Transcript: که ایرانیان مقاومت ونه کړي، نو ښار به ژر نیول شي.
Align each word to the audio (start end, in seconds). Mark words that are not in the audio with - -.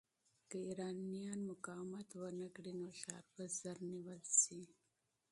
که 0.49 0.57
ایرانیان 0.67 1.39
مقاومت 1.51 2.09
ونه 2.21 2.47
کړي، 2.55 2.73
نو 2.81 2.87
ښار 3.01 3.23
به 3.33 3.43
ژر 3.57 3.77
نیول 3.91 4.21
شي. 4.41 4.61